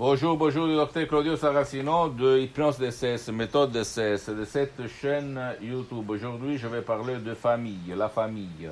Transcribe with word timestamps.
Bonjour, 0.00 0.34
bonjour, 0.34 0.66
docteur 0.66 1.06
Claudio 1.06 1.36
Saracino 1.36 2.08
de 2.08 2.38
Hypnose 2.38 2.78
DCS, 2.78 3.28
méthode 3.34 3.72
DCS, 3.72 4.30
de 4.30 4.46
cette 4.46 4.88
chaîne 4.88 5.38
YouTube. 5.60 6.08
Aujourd'hui, 6.08 6.56
je 6.56 6.66
vais 6.68 6.80
parler 6.80 7.16
de 7.16 7.34
famille, 7.34 7.92
la 7.94 8.08
famille. 8.08 8.70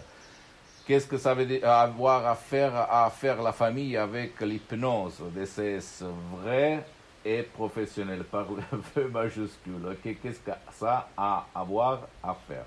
Qu'est-ce 0.87 1.07
que 1.07 1.19
ça 1.19 1.35
veut 1.35 1.45
dire 1.45 1.69
avoir 1.69 2.27
à 2.27 2.35
faire, 2.35 2.75
à 2.75 3.11
faire 3.11 3.43
la 3.43 3.53
famille 3.53 3.95
avec 3.95 4.41
l'hypnose 4.41 5.23
DCS 5.35 6.03
vrai 6.33 6.87
et 7.23 7.43
professionnel 7.43 8.25
par 8.25 8.47
le 8.51 8.79
V 8.97 9.11
majuscule 9.11 9.99
Qu'est-ce 10.03 10.41
que 10.41 10.53
ça 10.73 11.11
a 11.15 11.47
à 11.55 11.61
avoir 11.61 12.09
à 12.23 12.35
faire? 12.49 12.65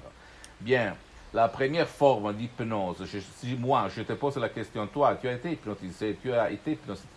Bien, 0.59 0.95
la 1.33 1.47
première 1.47 1.87
forme 1.87 2.31
d'hypnose, 2.35 3.07
si 3.39 3.55
moi 3.55 3.87
je 3.89 4.03
te 4.03 4.13
pose 4.13 4.37
la 4.37 4.49
question, 4.49 4.85
toi, 4.85 5.17
tu 5.19 5.27
as 5.27 5.33
été 5.33 5.53
hypnotisé, 5.53 6.15
tu 6.21 6.31
as 6.31 6.51
été 6.51 6.73
hypnotisé 6.73 7.07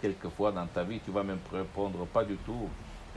quelquefois 0.00 0.52
dans 0.52 0.66
ta 0.66 0.82
vie, 0.82 1.00
tu 1.04 1.10
vas 1.10 1.22
même 1.22 1.38
répondre 1.52 2.06
pas 2.06 2.24
du 2.24 2.36
tout, 2.36 2.68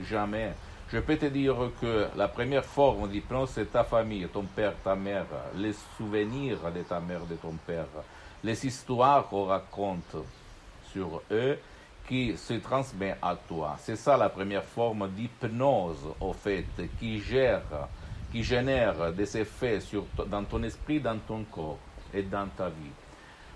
jamais. 0.03 0.53
Je 0.91 0.99
peux 0.99 1.17
te 1.17 1.25
dire 1.25 1.55
que 1.81 2.07
la 2.16 2.27
première 2.27 2.63
forme 2.63 3.09
d'hypnose, 3.09 3.52
c'est 3.53 3.71
ta 3.71 3.84
famille, 3.84 4.27
ton 4.31 4.43
père, 4.43 4.73
ta 4.84 4.95
mère, 4.95 5.26
les 5.55 5.73
souvenirs 5.98 6.59
de 6.73 6.81
ta 6.81 6.99
mère, 6.99 7.26
de 7.26 7.35
ton 7.35 7.53
père, 7.65 7.88
les 8.43 8.65
histoires 8.65 9.27
qu'on 9.27 9.45
raconte 9.45 10.15
sur 10.91 11.21
eux 11.31 11.57
qui 12.07 12.38
se 12.38 12.54
transmettent 12.54 13.17
à 13.21 13.35
toi. 13.35 13.76
C'est 13.79 13.98
ça 13.98 14.15
la 14.15 14.29
première 14.29 14.63
forme 14.63 15.09
d'hypnose, 15.09 16.13
au 16.21 16.31
fait, 16.31 16.65
qui 16.99 17.20
gère 17.20 17.63
qui 18.31 18.43
génère 18.43 19.13
des 19.13 19.38
effets 19.38 19.79
sur, 19.79 20.05
dans 20.27 20.43
ton 20.43 20.62
esprit, 20.63 20.99
dans 20.99 21.17
ton 21.17 21.43
corps 21.43 21.77
et 22.13 22.23
dans 22.23 22.48
ta 22.48 22.67
vie. 22.67 22.91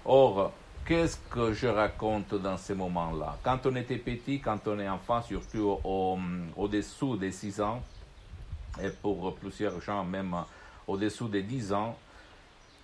Or, 0.06 0.52
qu'est-ce 0.86 1.18
que 1.30 1.54
je 1.54 1.68
raconte 1.68 2.36
dans 2.36 2.58
ces 2.58 2.74
moments-là? 2.74 3.38
Quand 3.44 3.66
on 3.66 3.76
était 3.76 3.98
petit, 3.98 4.40
quand 4.40 4.60
on 4.68 4.80
est 4.80 4.90
enfant, 4.90 5.22
surtout 5.22 5.80
au-dessous 6.56 7.18
des 7.18 7.32
6 7.32 7.62
ans, 7.62 7.82
et 8.82 8.90
pour 8.90 9.36
plusieurs 9.36 9.82
gens 9.82 10.04
même 10.04 10.36
au-dessous 10.88 11.28
des 11.28 11.44
10 11.44 11.74
ans, 11.74 11.98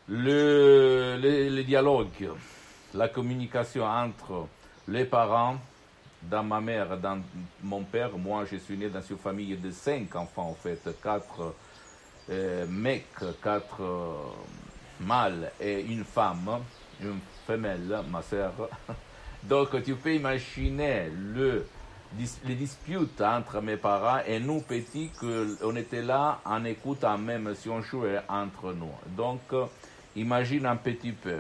le, 0.10 1.62
dialogue, 1.64 2.30
la 2.94 3.10
communication 3.10 3.86
entre 3.86 4.48
les 4.88 5.06
parents, 5.06 5.58
dans 6.22 6.44
ma 6.44 6.60
mère, 6.60 6.98
dans 6.98 7.20
mon 7.62 7.84
père, 7.84 8.18
moi 8.18 8.46
je 8.50 8.58
suis 8.58 8.78
né 8.78 8.90
dans 8.90 9.02
une 9.02 9.18
famille 9.18 9.56
de 9.56 9.72
5 9.72 10.16
enfants 10.16 10.50
en 10.50 10.56
fait, 10.56 10.82
4 11.04 11.54
euh, 12.30 12.66
mec, 12.68 13.06
quatre 13.42 13.82
euh, 13.82 14.14
mâles 15.00 15.50
et 15.62 15.82
une 15.82 16.04
femme, 16.04 16.60
une 17.02 17.20
femelle, 17.46 18.02
ma 18.10 18.22
sœur. 18.22 18.54
Donc 19.44 19.84
tu 19.84 19.96
peux 19.96 20.14
imaginer 20.14 21.10
le, 21.16 21.66
les 22.46 22.56
disputes 22.56 23.22
entre 23.22 23.62
mes 23.62 23.78
parents 23.78 24.20
et 24.26 24.40
nous 24.40 24.62
petits, 24.62 25.10
qu'on 25.20 25.76
était 25.76 26.02
là 26.02 26.42
en 26.46 26.64
écoutant 26.66 27.18
même 27.18 27.54
si 27.56 27.70
on 27.70 27.82
jouait 27.82 28.20
entre 28.28 28.74
nous. 28.74 28.92
Donc 29.16 29.42
imagine 30.16 30.66
un 30.66 30.76
petit 30.76 31.12
peu 31.12 31.40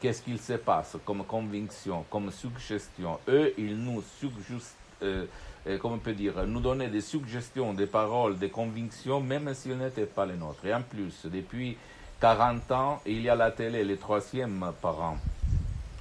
qu'est-ce 0.00 0.22
qu'il 0.22 0.40
se 0.40 0.54
passe 0.54 0.96
comme 1.04 1.24
conviction, 1.24 2.04
comme 2.10 2.30
suggestion? 2.32 3.20
Eux, 3.28 3.52
ils 3.56 3.76
nous 3.76 4.02
suggèrent 4.18 4.58
euh, 5.02 5.26
euh, 5.66 5.78
comment 5.78 5.94
on 5.94 5.98
peut 5.98 6.12
dire, 6.12 6.44
nous 6.46 6.60
donner 6.60 6.88
des 6.88 7.00
suggestions, 7.00 7.72
des 7.72 7.86
paroles, 7.86 8.38
des 8.38 8.50
convictions, 8.50 9.20
même 9.20 9.52
s'ils 9.54 9.76
n'étaient 9.76 10.06
pas 10.06 10.26
les 10.26 10.34
nôtres. 10.34 10.64
Et 10.66 10.74
en 10.74 10.82
plus, 10.82 11.26
depuis 11.26 11.76
40 12.22 12.70
ans, 12.70 13.00
il 13.04 13.20
y 13.20 13.28
a 13.28 13.34
la 13.34 13.50
télé, 13.50 13.82
les 13.82 13.96
troisièmes 13.96 14.64
parents. 14.80 15.16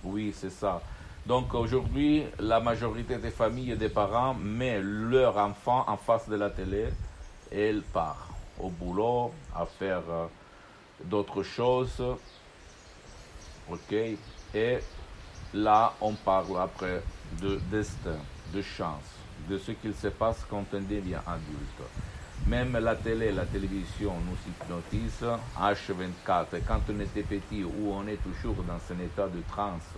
Oui, 0.04 0.32
c'est 0.38 0.52
ça. 0.52 0.80
Donc 1.26 1.52
aujourd'hui, 1.56 2.26
la 2.38 2.60
majorité 2.60 3.18
des 3.18 3.32
familles 3.32 3.72
et 3.72 3.76
des 3.76 3.90
parents 3.90 4.36
met 4.36 4.80
leur 4.84 5.36
enfant 5.38 5.84
en 5.88 5.98
face 5.98 6.30
de 6.30 6.36
la 6.36 6.52
télé 6.52 6.90
et 7.52 7.70
elle 7.70 7.82
part 7.82 8.30
au 8.60 8.70
boulot 8.70 9.34
à 9.56 9.66
faire 9.66 10.04
euh, 10.12 10.28
d'autres 11.06 11.42
choses. 11.42 12.04
Ok? 13.72 13.92
Et 14.54 14.78
là, 15.56 15.94
on 16.02 16.14
parle 16.14 16.62
après 16.62 17.02
de 17.42 17.60
destin, 17.72 18.20
de 18.54 18.62
chance 18.62 19.10
de 19.50 19.58
ce 19.58 19.72
qu'il 19.72 19.96
se 19.96 20.10
passe 20.10 20.46
quand 20.48 20.66
on 20.72 20.82
devient 20.82 21.22
adulte. 21.26 21.82
Même 22.48 22.78
la 22.78 22.96
télé, 22.96 23.32
la 23.32 23.46
télévision 23.46 24.14
nous 24.26 24.38
hypnotise 24.48 25.26
H24. 25.60 26.58
Et 26.58 26.62
quand 26.68 26.82
on 26.90 27.00
était 27.00 27.22
petit, 27.22 27.64
où 27.64 27.94
on 27.94 28.08
est 28.08 28.18
toujours 28.18 28.64
dans 28.64 28.74
un 28.94 29.00
état 29.00 29.28
de 29.28 29.42
transe, 29.48 29.94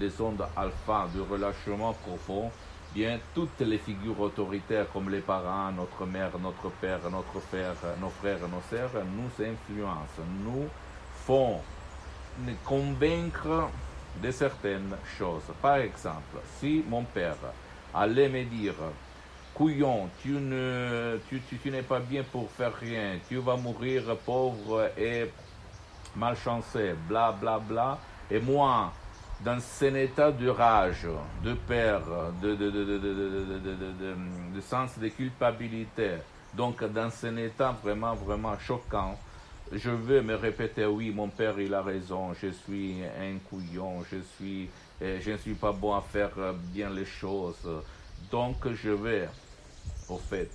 des 0.00 0.20
ondes 0.20 0.44
alpha, 0.56 1.06
de 1.14 1.20
relâchement 1.20 1.92
profond, 1.92 2.50
bien 2.94 3.18
toutes 3.34 3.60
les 3.60 3.78
figures 3.78 4.18
autoritaires 4.20 4.86
comme 4.92 5.10
les 5.10 5.20
parents, 5.20 5.70
notre 5.72 6.06
mère, 6.06 6.30
notre 6.42 6.70
père, 6.70 7.00
notre 7.10 7.40
frère, 7.40 7.74
nos 8.00 8.08
frères, 8.08 8.48
nos 8.50 8.62
sœurs, 8.70 9.04
nous 9.16 9.44
influencent, 9.44 10.22
nous 10.44 10.68
font 11.26 11.60
convaincre 12.64 13.68
de 14.22 14.30
certaines 14.30 14.96
choses. 15.18 15.44
Par 15.60 15.76
exemple, 15.76 16.38
si 16.58 16.84
mon 16.88 17.04
père 17.04 17.36
allait 17.94 18.28
me 18.28 18.44
dire, 18.44 18.74
couillon, 19.54 20.08
tu 20.22 20.30
ne, 20.30 21.18
tu, 21.28 21.40
tu, 21.62 21.70
n'es 21.70 21.82
pas 21.82 22.00
bien 22.00 22.22
pour 22.22 22.50
faire 22.50 22.74
rien, 22.74 23.18
tu 23.28 23.36
vas 23.36 23.56
mourir 23.56 24.16
pauvre 24.24 24.90
et 24.96 25.30
malchancé, 26.16 26.94
bla 27.08 27.32
bla 27.32 27.58
bla. 27.58 27.98
Et 28.30 28.40
moi, 28.40 28.92
dans 29.44 29.60
cet 29.60 29.94
état 29.94 30.30
de 30.30 30.48
rage, 30.48 31.06
de 31.44 31.54
peur, 31.54 32.02
de, 32.40 32.54
de, 32.54 32.70
de, 32.70 32.98
de, 34.54 34.60
sens 34.60 34.98
de 34.98 35.08
culpabilité, 35.08 36.12
donc 36.54 36.84
dans 36.84 37.10
cet 37.10 37.36
état 37.38 37.74
vraiment, 37.82 38.14
vraiment 38.14 38.58
choquant, 38.58 39.18
je 39.72 39.90
veux 39.90 40.22
me 40.22 40.34
répéter, 40.34 40.84
oui, 40.84 41.10
mon 41.10 41.28
père, 41.28 41.58
il 41.58 41.72
a 41.74 41.82
raison, 41.82 42.34
je 42.34 42.48
suis 42.48 42.96
un 43.18 43.38
couillon, 43.48 44.04
je, 44.10 44.18
suis, 44.36 44.68
euh, 45.00 45.18
je 45.20 45.30
ne 45.30 45.36
suis 45.38 45.54
pas 45.54 45.72
bon 45.72 45.94
à 45.94 46.02
faire 46.02 46.30
bien 46.72 46.90
les 46.90 47.06
choses. 47.06 47.68
Donc, 48.30 48.72
je 48.72 48.90
vais, 48.90 49.28
au 50.08 50.18
fait, 50.18 50.50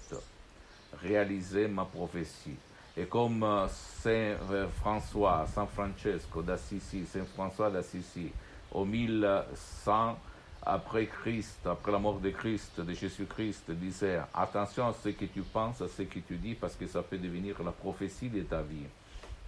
réaliser 1.01 1.67
ma 1.67 1.85
prophétie. 1.85 2.55
Et 2.95 3.05
comme 3.05 3.43
euh, 3.43 3.67
Saint 3.67 4.35
euh, 4.51 4.67
François, 4.79 5.45
Saint 5.53 5.67
Francesco 5.67 6.41
d'Assisi, 6.41 7.05
Saint 7.05 7.25
François 7.25 7.69
d'Assisi, 7.69 8.31
au 8.71 8.85
1100 8.85 10.17
après 10.63 11.05
Christ, 11.05 11.59
après 11.65 11.91
la 11.91 11.99
mort 11.99 12.19
de 12.19 12.31
Christ, 12.31 12.81
de 12.81 12.93
Jésus-Christ, 12.93 13.71
disait 13.71 14.19
Attention 14.33 14.87
à 14.87 14.93
ce 14.93 15.09
que 15.09 15.25
tu 15.25 15.41
penses, 15.41 15.81
à 15.81 15.87
ce 15.87 16.01
que 16.03 16.19
tu 16.19 16.37
dis, 16.37 16.55
parce 16.55 16.75
que 16.75 16.87
ça 16.87 17.03
peut 17.03 17.17
devenir 17.17 17.61
la 17.63 17.71
prophétie 17.71 18.29
de 18.29 18.41
ta 18.41 18.61
vie. 18.63 18.87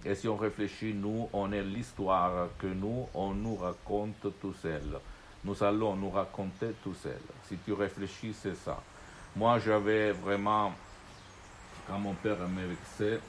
Et 0.05 0.15
si 0.15 0.27
on 0.27 0.37
réfléchit, 0.37 0.93
nous, 0.93 1.27
on 1.33 1.51
est 1.51 1.63
l'histoire 1.63 2.49
que 2.57 2.67
nous, 2.67 3.07
on 3.13 3.33
nous 3.33 3.55
raconte 3.55 4.27
tout 4.39 4.53
seul. 4.53 4.99
Nous 5.45 5.63
allons 5.63 5.95
nous 5.95 6.09
raconter 6.09 6.73
tout 6.83 6.93
seul. 6.93 7.19
Si 7.47 7.57
tu 7.65 7.73
réfléchis, 7.73 8.33
c'est 8.33 8.55
ça. 8.55 8.81
Moi, 9.35 9.59
j'avais 9.59 10.11
vraiment, 10.11 10.73
quand 11.87 11.99
mon 11.99 12.13
père 12.13 12.37
me 12.47 12.65
vexait, 12.65 13.19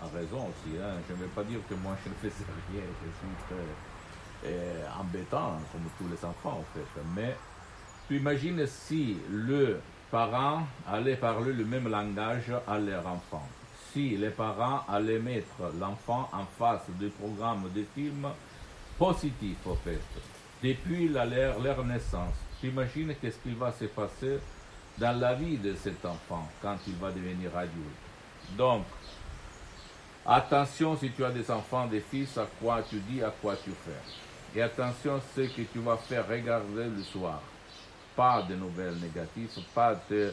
a 0.00 0.06
raison 0.16 0.46
aussi, 0.48 0.76
hein. 0.80 0.94
je 1.08 1.14
ne 1.14 1.18
vais 1.18 1.26
pas 1.34 1.42
dire 1.42 1.58
que 1.68 1.74
moi 1.74 1.96
je 2.04 2.08
ne 2.08 2.14
faisais 2.14 2.44
rien, 2.70 2.82
je 3.02 3.08
suis 3.08 3.46
très 3.48 4.48
euh, 4.48 4.86
embêtant, 5.00 5.58
comme 5.72 5.82
tous 5.98 6.08
les 6.08 6.24
enfants 6.24 6.60
en 6.60 6.64
fait. 6.72 7.02
Mais 7.16 7.34
tu 8.06 8.16
imagines 8.18 8.64
si 8.68 9.16
le 9.28 9.80
parent 10.12 10.62
allait 10.86 11.16
parler 11.16 11.52
le 11.52 11.64
même 11.64 11.88
langage 11.88 12.52
à 12.68 12.78
leur 12.78 13.04
enfant 13.08 13.42
si 13.92 14.16
les 14.16 14.30
parents 14.30 14.82
allaient 14.88 15.18
mettre 15.18 15.72
l'enfant 15.80 16.28
en 16.32 16.44
face 16.58 16.86
de 17.00 17.08
programmes 17.08 17.68
de 17.74 17.84
films 17.94 18.28
positifs, 18.98 19.66
au 19.66 19.74
fait, 19.74 20.00
depuis 20.62 21.08
la, 21.08 21.24
leur, 21.24 21.60
leur 21.60 21.84
naissance. 21.84 22.34
J'imagine 22.62 23.14
qu'est-ce 23.20 23.38
qu'il 23.38 23.54
va 23.54 23.72
se 23.72 23.84
passer 23.84 24.38
dans 24.98 25.18
la 25.18 25.34
vie 25.34 25.56
de 25.56 25.74
cet 25.74 26.04
enfant 26.04 26.48
quand 26.60 26.76
il 26.86 26.94
va 26.94 27.10
devenir 27.10 27.56
adulte. 27.56 27.76
Donc, 28.56 28.84
attention 30.26 30.96
si 30.96 31.10
tu 31.12 31.24
as 31.24 31.30
des 31.30 31.48
enfants, 31.50 31.86
des 31.86 32.00
fils, 32.00 32.36
à 32.36 32.46
quoi 32.60 32.82
tu 32.82 32.96
dis, 33.00 33.22
à 33.22 33.30
quoi 33.30 33.54
tu 33.56 33.70
fais. 33.70 34.58
Et 34.58 34.62
attention 34.62 35.20
ce 35.34 35.42
que 35.42 35.62
tu 35.62 35.78
vas 35.78 35.96
faire 35.96 36.26
regarder 36.26 36.84
le 36.84 37.02
soir. 37.02 37.40
Pas 38.16 38.42
de 38.42 38.56
nouvelles 38.56 38.96
négatives, 38.96 39.50
pas 39.74 39.94
de 40.10 40.32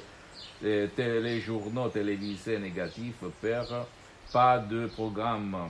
les 0.61 1.41
journaux 1.41 1.89
télévisés 1.89 2.57
négatifs, 2.59 3.23
père, 3.41 3.85
pas 4.31 4.57
de 4.57 4.88
programme 4.88 5.69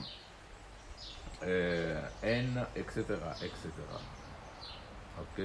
euh, 1.42 2.00
N, 2.22 2.64
etc., 2.74 3.04
etc. 3.42 3.68
Ok? 5.18 5.44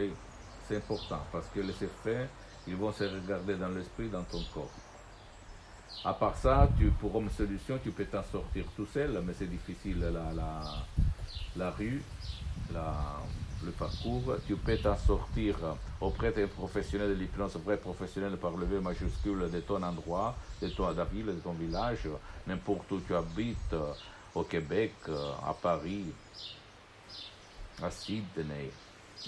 C'est 0.67 0.77
important 0.77 1.21
parce 1.31 1.47
que 1.53 1.59
les 1.59 1.83
effets, 1.83 2.27
ils 2.67 2.75
vont 2.75 2.91
se 2.91 3.03
regarder 3.03 3.55
dans 3.55 3.69
l'esprit, 3.69 4.09
dans 4.09 4.23
ton 4.23 4.41
corps. 4.53 4.69
À 6.03 6.13
part 6.13 6.35
ça, 6.37 6.67
tu, 6.77 6.89
pour 6.91 7.19
une 7.21 7.29
solution, 7.29 7.79
tu 7.83 7.91
peux 7.91 8.05
t'en 8.05 8.23
sortir 8.23 8.65
tout 8.75 8.87
seul, 8.91 9.21
mais 9.23 9.33
c'est 9.37 9.49
difficile. 9.49 9.99
La, 9.99 10.31
la, 11.55 11.71
rue, 11.71 12.01
la, 12.73 13.21
le 13.63 13.71
parcours. 13.71 14.35
Tu 14.47 14.55
peux 14.55 14.77
t'en 14.77 14.97
sortir 14.97 15.55
auprès 15.99 16.31
d'un 16.31 16.47
professionnel 16.47 17.09
de 17.09 17.13
l'hypnose, 17.15 17.55
vrai 17.57 17.77
professionnel 17.77 18.37
par 18.37 18.51
le 18.51 18.65
V 18.65 18.79
majuscule 18.79 19.49
de 19.51 19.59
ton 19.59 19.83
endroit, 19.83 20.35
de 20.61 20.69
ton 20.69 20.91
de 20.91 21.03
ville, 21.13 21.27
de 21.27 21.39
ton 21.43 21.53
village, 21.53 22.07
n'importe 22.47 22.91
où 22.91 22.99
tu 23.01 23.13
habites, 23.13 23.75
au 24.33 24.43
Québec, 24.43 24.93
à 25.45 25.53
Paris, 25.53 26.05
à 27.81 27.91
Sydney, 27.91 28.71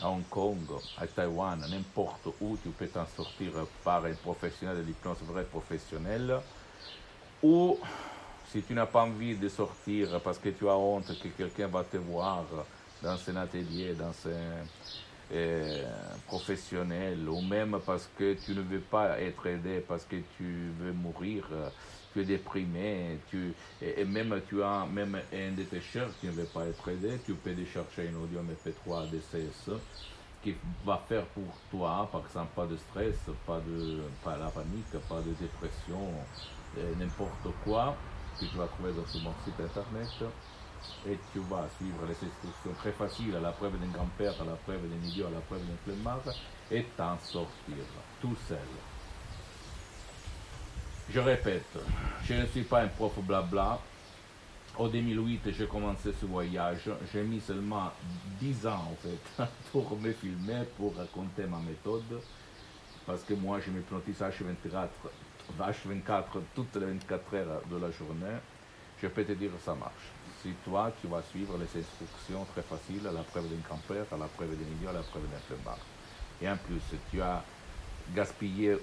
à 0.02 0.10
Hong 0.10 0.28
Kong, 0.30 0.70
à 0.98 1.08
Taïwan, 1.08 1.66
n'importe 1.70 2.28
où 2.40 2.58
tu 2.58 2.70
peux 2.70 2.88
t'en 2.88 3.06
sortir 3.06 3.68
par 3.84 4.06
un 4.06 4.16
professionnel 4.16 4.78
de 4.78 4.82
l'hypnose, 4.82 5.22
vrai 5.24 5.46
professionnel, 5.46 6.42
ou 7.42 7.80
si 8.46 8.64
tu 8.64 8.74
n'as 8.74 8.86
pas 8.86 9.04
envie 9.04 9.38
de 9.38 9.50
sortir 9.50 10.22
parce 10.22 10.40
que 10.40 10.50
tu 10.50 10.68
as 10.68 10.78
honte 10.78 11.18
que 11.20 11.30
quelqu'un 11.30 11.68
va 11.68 11.84
te 11.84 11.98
voir 11.98 12.68
dans 13.02 13.30
un 13.30 13.36
atelier, 13.36 13.94
dans 13.94 14.28
un 14.28 14.68
professionnel, 16.28 17.28
ou 17.28 17.42
même 17.42 17.78
parce 17.86 18.10
que 18.18 18.34
tu 18.34 18.52
ne 18.52 18.62
veux 18.62 18.80
pas 18.80 19.20
être 19.20 19.46
aidé, 19.48 19.84
parce 19.88 20.06
que 20.06 20.18
tu 20.38 20.72
veux 20.80 20.94
mourir, 20.94 21.46
tu 22.14 22.22
es 22.22 22.26
déprimé, 22.26 23.20
tu, 23.30 23.54
et, 23.82 24.06
même 24.06 24.40
tu 24.48 24.62
as 24.62 24.86
même 24.86 25.20
un 25.34 25.52
de 25.52 25.64
tes 25.64 25.82
chers 25.82 26.10
qui 26.20 26.28
ne 26.28 26.32
veut 26.32 26.46
pas 26.46 26.66
être 26.66 26.88
aidé, 26.90 27.20
tu 27.26 27.34
peux 27.34 27.56
chercher 27.66 28.10
un 28.10 28.16
audio 28.22 28.40
MP3 28.42 29.10
DCS 29.10 29.72
qui 30.44 30.56
va 30.86 31.02
faire 31.08 31.26
pour 31.28 31.58
toi, 31.72 32.08
par 32.12 32.22
exemple, 32.26 32.52
pas 32.56 32.66
de 32.66 32.76
stress, 32.76 33.16
pas 33.48 33.60
de 33.66 34.02
pas 34.24 34.38
la 34.38 34.48
panique, 34.48 34.92
pas 35.08 35.22
de 35.22 35.32
dépression, 35.40 36.12
euh, 36.78 36.94
n'importe 37.00 37.48
quoi, 37.64 37.96
que 38.40 38.46
tu 38.46 38.58
vas 38.58 38.68
trouver 38.68 38.92
dans 38.92 39.06
ce 39.06 39.18
site 39.18 39.60
internet 39.60 40.10
et 41.08 41.18
tu 41.32 41.40
vas 41.40 41.68
suivre 41.78 42.06
les 42.08 42.14
instructions 42.14 42.74
très 42.80 42.92
faciles 42.92 43.36
à 43.36 43.40
la 43.40 43.52
preuve 43.52 43.80
d'un 43.80 43.92
grand-père, 43.92 44.34
à 44.42 44.46
la 44.46 44.56
preuve 44.56 44.82
d'un 44.90 45.08
idiot, 45.08 45.28
à 45.28 45.32
la 45.32 45.40
preuve 45.40 45.62
d'un 45.62 45.78
flemmard 45.84 46.22
et 46.72 46.84
t'en 46.98 47.18
sortir 47.20 47.76
tout 48.22 48.36
seul. 48.48 48.58
Je 51.10 51.20
répète, 51.20 51.78
je 52.24 52.34
ne 52.34 52.46
suis 52.48 52.64
pas 52.64 52.82
un 52.82 52.88
prof 52.88 53.14
blabla. 53.20 53.80
Au 54.78 54.88
2008, 54.88 55.52
j'ai 55.52 55.68
commencé 55.68 56.12
ce 56.20 56.26
voyage. 56.26 56.90
J'ai 57.14 57.22
mis 57.22 57.40
seulement 57.40 57.92
10 58.40 58.66
ans 58.66 58.92
en 58.92 58.96
fait 58.96 59.44
pour 59.72 59.96
me 60.00 60.12
filmer, 60.14 60.64
pour 60.78 60.96
raconter 60.96 61.44
ma 61.44 61.60
méthode. 61.60 62.22
Parce 63.06 63.22
que 63.24 63.34
moi, 63.34 63.60
je 63.60 63.70
m'hypnotise 63.70 64.20
H24 64.20 64.88
H24 65.60 66.24
toutes 66.56 66.76
les 66.76 66.86
24 66.86 67.36
heures 67.36 67.62
de 67.70 67.78
la 67.78 67.92
journée, 67.92 68.38
je 69.04 69.10
peux 69.10 69.26
te 69.26 69.34
dire 69.34 69.52
ça 69.66 69.76
marche. 69.76 70.14
Si 70.42 70.54
toi, 70.66 70.90
tu 71.02 71.08
vas 71.08 71.22
suivre 71.24 71.58
les 71.58 71.66
instructions 71.66 72.46
très 72.54 72.62
faciles 72.62 73.06
à 73.06 73.12
la 73.12 73.22
preuve 73.22 73.50
d'un 73.50 73.62
grand-père, 73.68 74.06
à 74.14 74.18
la 74.18 74.28
preuve 74.28 74.56
d'un 74.56 74.72
idiot, 74.78 74.90
à 74.90 74.94
la 74.94 75.02
preuve 75.02 75.24
d'un 75.30 75.40
flemmard. 75.40 75.78
Et 76.42 76.50
en 76.50 76.56
plus, 76.56 76.82
tu 77.12 77.22
as 77.22 77.44
gaspillé 78.16 78.78